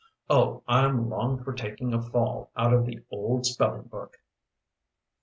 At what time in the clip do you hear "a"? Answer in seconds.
1.93-2.01